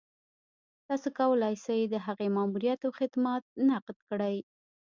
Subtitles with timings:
[0.87, 4.37] تاسو کولای شئ د هغې ماموريت او خدمات نقد کړئ.